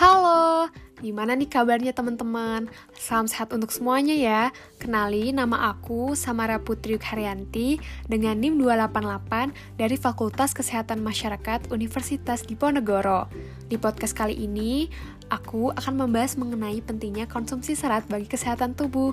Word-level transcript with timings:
Halo, 0.00 0.72
gimana 1.04 1.36
nih 1.36 1.44
kabarnya 1.44 1.92
teman-teman? 1.92 2.72
Salam 2.96 3.28
sehat 3.28 3.52
untuk 3.52 3.68
semuanya 3.68 4.16
ya. 4.16 4.42
Kenali, 4.80 5.28
nama 5.28 5.76
aku 5.76 6.16
Samara 6.16 6.56
Putri 6.56 6.96
Haryanti 6.96 7.76
dengan 8.08 8.40
NIM 8.40 8.56
288 8.64 9.52
dari 9.76 10.00
Fakultas 10.00 10.56
Kesehatan 10.56 11.04
Masyarakat 11.04 11.68
Universitas 11.68 12.48
Diponegoro. 12.48 13.28
Di 13.68 13.76
podcast 13.76 14.16
kali 14.16 14.40
ini, 14.40 14.88
aku 15.28 15.68
akan 15.76 16.08
membahas 16.08 16.40
mengenai 16.40 16.80
pentingnya 16.80 17.28
konsumsi 17.28 17.76
serat 17.76 18.08
bagi 18.08 18.24
kesehatan 18.24 18.72
tubuh. 18.72 19.12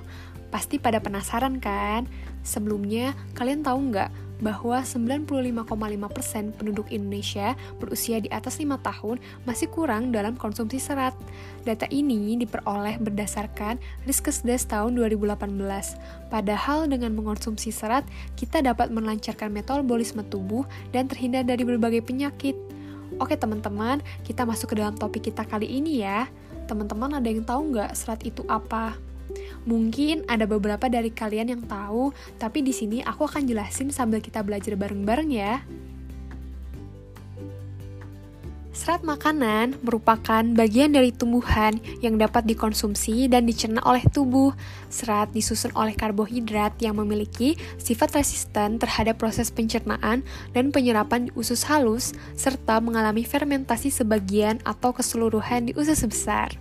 Pasti 0.56 0.80
pada 0.80 1.04
penasaran 1.04 1.60
kan? 1.60 2.08
Sebelumnya, 2.48 3.12
kalian 3.36 3.60
tahu 3.60 3.92
nggak 3.92 4.08
bahwa 4.40 4.82
95,5% 4.86 6.58
penduduk 6.58 6.88
Indonesia 6.94 7.58
berusia 7.82 8.22
di 8.22 8.30
atas 8.30 8.62
5 8.62 8.78
tahun 8.82 9.18
masih 9.50 9.68
kurang 9.74 10.14
dalam 10.14 10.38
konsumsi 10.38 10.78
serat. 10.78 11.18
Data 11.66 11.90
ini 11.90 12.38
diperoleh 12.38 13.02
berdasarkan 13.02 13.82
Riskesdas 14.06 14.70
tahun 14.70 14.98
2018. 14.98 15.38
Padahal 16.30 16.86
dengan 16.86 17.18
mengonsumsi 17.18 17.74
serat, 17.74 18.06
kita 18.38 18.62
dapat 18.62 18.94
melancarkan 18.94 19.50
metabolisme 19.50 20.22
tubuh 20.28 20.68
dan 20.94 21.10
terhindar 21.10 21.44
dari 21.48 21.66
berbagai 21.66 22.06
penyakit. 22.06 22.56
Oke 23.18 23.40
teman-teman, 23.40 24.04
kita 24.28 24.46
masuk 24.46 24.76
ke 24.76 24.76
dalam 24.78 24.94
topik 24.94 25.32
kita 25.32 25.48
kali 25.48 25.66
ini 25.66 26.06
ya. 26.06 26.30
Teman-teman 26.68 27.18
ada 27.18 27.28
yang 27.32 27.48
tahu 27.48 27.72
nggak 27.72 27.96
serat 27.96 28.22
itu 28.28 28.44
apa? 28.52 29.07
Mungkin 29.68 30.24
ada 30.32 30.48
beberapa 30.48 30.88
dari 30.88 31.12
kalian 31.12 31.52
yang 31.52 31.64
tahu, 31.68 32.16
tapi 32.40 32.64
di 32.64 32.72
sini 32.72 33.04
aku 33.04 33.28
akan 33.28 33.44
jelasin 33.44 33.92
sambil 33.92 34.24
kita 34.24 34.40
belajar 34.40 34.80
bareng-bareng 34.80 35.28
ya. 35.28 35.60
Serat 38.78 39.02
makanan 39.02 39.82
merupakan 39.82 40.46
bagian 40.54 40.94
dari 40.94 41.10
tumbuhan 41.10 41.82
yang 42.00 42.16
dapat 42.16 42.46
dikonsumsi 42.46 43.26
dan 43.26 43.50
dicerna 43.50 43.82
oleh 43.82 44.06
tubuh. 44.06 44.54
Serat 44.88 45.34
disusun 45.34 45.74
oleh 45.74 45.98
karbohidrat 45.98 46.78
yang 46.80 46.96
memiliki 47.02 47.58
sifat 47.82 48.14
resisten 48.14 48.78
terhadap 48.78 49.18
proses 49.18 49.50
pencernaan 49.50 50.22
dan 50.54 50.70
penyerapan 50.70 51.28
di 51.28 51.32
usus 51.34 51.66
halus, 51.66 52.14
serta 52.38 52.78
mengalami 52.78 53.26
fermentasi 53.26 53.90
sebagian 53.90 54.62
atau 54.62 54.94
keseluruhan 54.94 55.68
di 55.68 55.74
usus 55.74 56.06
besar. 56.06 56.54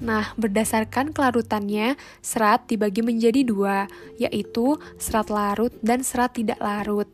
Nah, 0.00 0.32
berdasarkan 0.40 1.12
kelarutannya, 1.12 2.00
serat 2.24 2.64
dibagi 2.72 3.04
menjadi 3.04 3.44
dua, 3.44 3.84
yaitu 4.16 4.80
serat 4.96 5.28
larut 5.28 5.76
dan 5.84 6.00
serat 6.00 6.40
tidak 6.40 6.56
larut. 6.56 7.08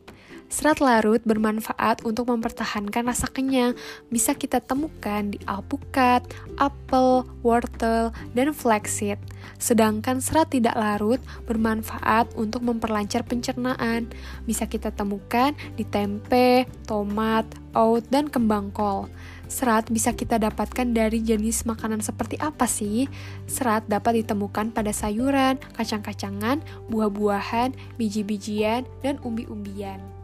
Serat 0.47 0.79
larut 0.79 1.19
bermanfaat 1.27 2.07
untuk 2.07 2.31
mempertahankan 2.31 3.03
rasa 3.03 3.27
kenyang. 3.27 3.75
Bisa 4.07 4.31
kita 4.31 4.63
temukan 4.63 5.35
di 5.35 5.43
alpukat, 5.43 6.23
apel, 6.55 7.27
wortel, 7.43 8.15
dan 8.31 8.55
flaxseed. 8.55 9.19
Sedangkan 9.59 10.23
serat 10.23 10.55
tidak 10.55 10.79
larut 10.79 11.19
bermanfaat 11.43 12.31
untuk 12.39 12.63
memperlancar 12.63 13.27
pencernaan. 13.27 14.07
Bisa 14.47 14.71
kita 14.71 14.95
temukan 14.95 15.51
di 15.75 15.83
tempe, 15.83 16.63
tomat, 16.87 17.43
oat, 17.75 18.07
dan 18.07 18.31
kembang 18.31 18.71
kol. 18.71 19.11
Serat 19.51 19.91
bisa 19.91 20.15
kita 20.15 20.39
dapatkan 20.39 20.95
dari 20.95 21.23
jenis 21.27 21.67
makanan 21.67 21.99
seperti 21.99 22.39
apa 22.39 22.71
sih? 22.71 23.11
Serat 23.51 23.83
dapat 23.91 24.23
ditemukan 24.23 24.71
pada 24.71 24.95
sayuran, 24.95 25.59
kacang-kacangan, 25.75 26.63
buah-buahan, 26.87 27.75
biji-bijian, 27.99 28.87
dan 29.03 29.19
umbi-umbian. 29.27 30.16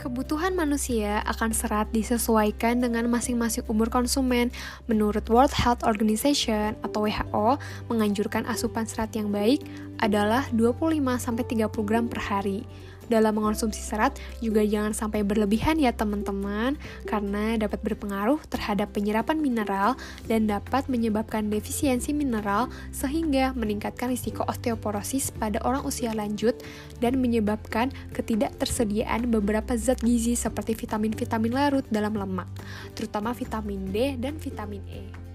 Kebutuhan 0.00 0.56
manusia 0.56 1.20
akan 1.28 1.52
serat 1.52 1.92
disesuaikan 1.92 2.80
dengan 2.80 3.04
masing-masing 3.12 3.68
umur 3.68 3.92
konsumen. 3.92 4.48
Menurut 4.88 5.28
World 5.28 5.52
Health 5.52 5.84
Organization 5.84 6.72
atau 6.80 7.04
WHO, 7.04 7.60
menganjurkan 7.92 8.48
asupan 8.48 8.88
serat 8.88 9.12
yang 9.12 9.28
baik 9.28 9.60
adalah 10.00 10.48
25-30 10.56 11.68
gram 11.84 12.08
per 12.08 12.16
hari 12.16 12.64
dalam 13.10 13.34
mengonsumsi 13.34 13.82
serat 13.82 14.14
juga 14.38 14.62
jangan 14.62 14.94
sampai 14.94 15.26
berlebihan 15.26 15.82
ya 15.82 15.90
teman-teman 15.90 16.78
karena 17.04 17.58
dapat 17.58 17.82
berpengaruh 17.82 18.38
terhadap 18.46 18.94
penyerapan 18.94 19.42
mineral 19.42 19.98
dan 20.30 20.46
dapat 20.46 20.86
menyebabkan 20.86 21.50
defisiensi 21.50 22.14
mineral 22.14 22.70
sehingga 22.94 23.50
meningkatkan 23.58 24.14
risiko 24.14 24.46
osteoporosis 24.46 25.34
pada 25.34 25.58
orang 25.66 25.82
usia 25.82 26.14
lanjut 26.14 26.54
dan 27.02 27.18
menyebabkan 27.18 27.90
ketidaktersediaan 28.14 29.26
beberapa 29.26 29.74
zat 29.74 29.98
gizi 30.06 30.38
seperti 30.38 30.78
vitamin-vitamin 30.78 31.52
larut 31.52 31.86
dalam 31.90 32.14
lemak, 32.14 32.46
terutama 32.94 33.34
vitamin 33.34 33.90
D 33.90 34.14
dan 34.16 34.38
vitamin 34.38 34.86
E 34.86 35.30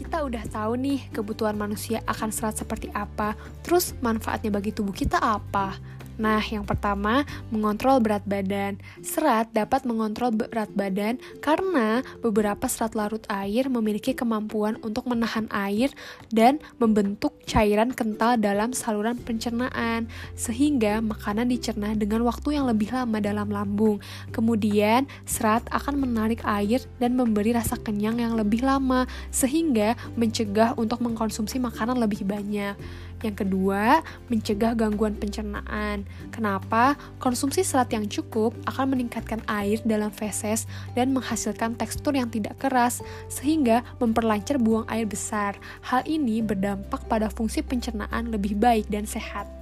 kita 0.00 0.24
udah 0.24 0.42
tahu 0.48 0.80
nih 0.80 1.12
kebutuhan 1.12 1.54
manusia 1.60 2.00
akan 2.08 2.32
serat 2.32 2.56
seperti 2.56 2.88
apa, 2.96 3.36
terus 3.60 3.92
manfaatnya 4.00 4.48
bagi 4.48 4.72
tubuh 4.72 4.96
kita 4.96 5.20
apa? 5.20 5.76
Nah, 6.20 6.44
yang 6.44 6.68
pertama, 6.68 7.24
mengontrol 7.48 7.96
berat 8.04 8.20
badan. 8.28 8.76
Serat 9.00 9.48
dapat 9.56 9.88
mengontrol 9.88 10.36
berat 10.36 10.68
badan 10.76 11.16
karena 11.40 12.04
beberapa 12.20 12.68
serat 12.68 12.92
larut 12.92 13.24
air 13.32 13.72
memiliki 13.72 14.12
kemampuan 14.12 14.76
untuk 14.84 15.08
menahan 15.08 15.48
air 15.48 15.88
dan 16.28 16.60
membentuk 16.76 17.40
cairan 17.48 17.96
kental 17.96 18.36
dalam 18.36 18.76
saluran 18.76 19.16
pencernaan, 19.16 20.12
sehingga 20.36 21.00
makanan 21.00 21.48
dicerna 21.48 21.96
dengan 21.96 22.20
waktu 22.28 22.60
yang 22.60 22.68
lebih 22.68 22.92
lama 22.92 23.16
dalam 23.16 23.48
lambung. 23.48 23.96
Kemudian, 24.28 25.08
serat 25.24 25.64
akan 25.72 26.04
menarik 26.04 26.44
air 26.44 26.84
dan 27.00 27.16
memberi 27.16 27.56
rasa 27.56 27.80
kenyang 27.80 28.20
yang 28.20 28.36
lebih 28.36 28.60
lama, 28.60 29.08
sehingga 29.32 29.96
mencegah 30.20 30.76
untuk 30.76 31.00
mengkonsumsi 31.00 31.56
makanan 31.56 31.96
lebih 31.96 32.28
banyak. 32.28 32.76
Yang 33.20 33.46
kedua, 33.46 34.00
mencegah 34.32 34.72
gangguan 34.72 35.12
pencernaan. 35.16 36.08
Kenapa? 36.32 36.96
Konsumsi 37.20 37.60
serat 37.60 37.92
yang 37.92 38.08
cukup 38.08 38.56
akan 38.64 38.96
meningkatkan 38.96 39.44
air 39.44 39.78
dalam 39.84 40.08
feses 40.08 40.64
dan 40.96 41.12
menghasilkan 41.12 41.76
tekstur 41.76 42.16
yang 42.16 42.32
tidak 42.32 42.56
keras, 42.56 43.04
sehingga 43.28 43.84
memperlancar 44.00 44.56
buang 44.56 44.88
air 44.88 45.04
besar. 45.04 45.60
Hal 45.84 46.00
ini 46.08 46.40
berdampak 46.40 47.04
pada 47.12 47.28
fungsi 47.28 47.60
pencernaan 47.60 48.32
lebih 48.32 48.56
baik 48.56 48.88
dan 48.88 49.04
sehat. 49.04 49.59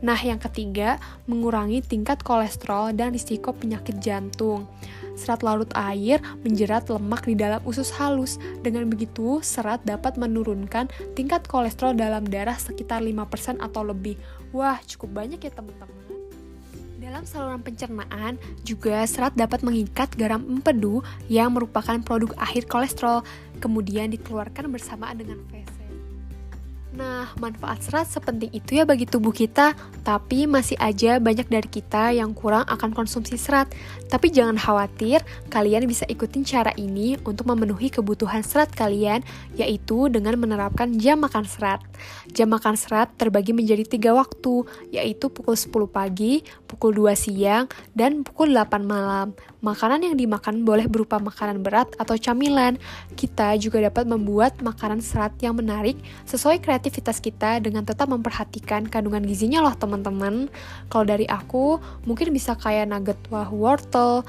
Nah, 0.00 0.16
yang 0.16 0.40
ketiga, 0.40 0.96
mengurangi 1.28 1.84
tingkat 1.84 2.24
kolesterol 2.24 2.96
dan 2.96 3.12
risiko 3.12 3.52
penyakit 3.52 4.00
jantung 4.00 4.70
serat 5.20 5.44
larut 5.44 5.68
air 5.76 6.24
menjerat 6.40 6.88
lemak 6.88 7.28
di 7.28 7.36
dalam 7.36 7.60
usus 7.68 7.92
halus. 8.00 8.40
Dengan 8.64 8.88
begitu, 8.88 9.44
serat 9.44 9.84
dapat 9.84 10.16
menurunkan 10.16 10.88
tingkat 11.12 11.44
kolesterol 11.44 11.92
dalam 11.92 12.24
darah 12.24 12.56
sekitar 12.56 13.04
5% 13.04 13.60
atau 13.60 13.84
lebih. 13.84 14.16
Wah, 14.56 14.80
cukup 14.88 15.20
banyak 15.20 15.44
ya 15.44 15.52
teman-teman. 15.52 16.00
Dalam 17.00 17.24
saluran 17.24 17.64
pencernaan, 17.64 18.36
juga 18.64 19.04
serat 19.04 19.32
dapat 19.36 19.64
mengikat 19.64 20.12
garam 20.16 20.44
empedu 20.46 21.00
yang 21.32 21.52
merupakan 21.52 21.96
produk 22.00 22.36
akhir 22.36 22.68
kolesterol, 22.68 23.24
kemudian 23.58 24.12
dikeluarkan 24.12 24.68
bersamaan 24.68 25.16
dengan 25.16 25.40
feses. 25.48 25.79
Nah, 26.90 27.30
manfaat 27.38 27.86
serat 27.86 28.10
sepenting 28.10 28.50
itu 28.50 28.74
ya 28.74 28.82
bagi 28.82 29.06
tubuh 29.06 29.30
kita, 29.30 29.78
tapi 30.02 30.50
masih 30.50 30.74
aja 30.82 31.22
banyak 31.22 31.46
dari 31.46 31.70
kita 31.70 32.10
yang 32.10 32.34
kurang 32.34 32.66
akan 32.66 32.90
konsumsi 32.90 33.38
serat. 33.38 33.70
Tapi 34.10 34.26
jangan 34.34 34.58
khawatir, 34.58 35.22
kalian 35.54 35.86
bisa 35.86 36.02
ikutin 36.10 36.42
cara 36.42 36.74
ini 36.74 37.14
untuk 37.22 37.46
memenuhi 37.46 37.94
kebutuhan 37.94 38.42
serat 38.42 38.74
kalian, 38.74 39.22
yaitu 39.54 40.10
dengan 40.10 40.34
menerapkan 40.34 40.90
jam 40.98 41.22
makan 41.22 41.46
serat. 41.46 41.78
Jam 42.34 42.50
makan 42.50 42.74
serat 42.74 43.14
terbagi 43.14 43.54
menjadi 43.54 43.86
tiga 43.86 44.10
waktu, 44.10 44.66
yaitu 44.90 45.30
pukul 45.30 45.54
10 45.54 45.86
pagi, 45.86 46.42
pukul 46.66 46.90
2 46.90 47.14
siang, 47.14 47.70
dan 47.94 48.26
pukul 48.26 48.50
8 48.50 48.82
malam. 48.82 49.30
Makanan 49.62 50.10
yang 50.10 50.16
dimakan 50.18 50.66
boleh 50.66 50.90
berupa 50.90 51.22
makanan 51.22 51.62
berat 51.62 51.92
atau 52.00 52.18
camilan. 52.18 52.80
Kita 53.14 53.54
juga 53.62 53.78
dapat 53.78 54.10
membuat 54.10 54.58
makanan 54.58 55.04
serat 55.04 55.36
yang 55.38 55.54
menarik 55.54 56.00
sesuai 56.26 56.58
kreativitas 56.90 57.22
kita 57.22 57.62
dengan 57.62 57.86
tetap 57.86 58.10
memperhatikan 58.10 58.82
kandungan 58.90 59.22
gizinya 59.22 59.62
loh 59.62 59.78
teman-teman. 59.78 60.50
Kalau 60.90 61.06
dari 61.06 61.22
aku, 61.30 61.78
mungkin 62.02 62.34
bisa 62.34 62.58
kayak 62.58 62.90
nugget 62.90 63.14
buah 63.30 63.46
wortel, 63.54 64.26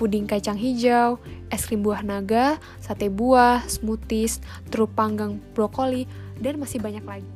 puding 0.00 0.24
kacang 0.24 0.56
hijau, 0.56 1.20
es 1.52 1.68
krim 1.68 1.84
buah 1.84 2.00
naga, 2.00 2.56
sate 2.80 3.12
buah, 3.12 3.60
smoothies, 3.68 4.40
trup 4.72 4.88
panggang 4.96 5.36
brokoli, 5.52 6.08
dan 6.40 6.56
masih 6.56 6.80
banyak 6.80 7.04
lagi. 7.04 7.28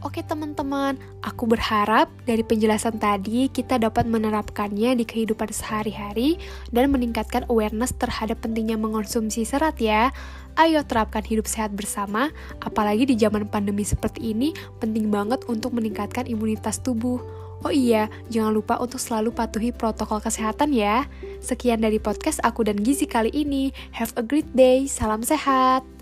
Oke 0.00 0.24
teman-teman, 0.24 0.96
aku 1.20 1.44
berharap 1.44 2.08
dari 2.24 2.40
penjelasan 2.40 2.96
tadi 2.96 3.52
kita 3.52 3.76
dapat 3.76 4.08
menerapkannya 4.08 4.96
di 4.96 5.04
kehidupan 5.04 5.52
sehari-hari 5.52 6.40
dan 6.72 6.88
meningkatkan 6.88 7.44
awareness 7.52 7.92
terhadap 8.00 8.40
pentingnya 8.40 8.80
mengonsumsi 8.80 9.44
serat 9.44 9.76
ya. 9.76 10.08
Ayo 10.58 10.82
terapkan 10.82 11.22
hidup 11.22 11.46
sehat 11.46 11.74
bersama, 11.74 12.34
apalagi 12.62 13.06
di 13.06 13.14
zaman 13.14 13.46
pandemi 13.46 13.86
seperti 13.86 14.34
ini 14.34 14.50
penting 14.82 15.12
banget 15.12 15.46
untuk 15.46 15.74
meningkatkan 15.76 16.26
imunitas 16.26 16.82
tubuh. 16.82 17.22
Oh 17.60 17.72
iya, 17.72 18.08
jangan 18.32 18.56
lupa 18.56 18.80
untuk 18.80 18.96
selalu 18.96 19.36
patuhi 19.36 19.68
protokol 19.68 20.24
kesehatan 20.24 20.72
ya. 20.72 21.04
Sekian 21.44 21.84
dari 21.84 22.00
podcast 22.00 22.40
aku 22.40 22.64
dan 22.64 22.80
Gizi 22.80 23.04
kali 23.04 23.28
ini. 23.36 23.68
Have 23.92 24.16
a 24.16 24.24
great 24.24 24.48
day. 24.56 24.88
Salam 24.88 25.20
sehat. 25.20 25.99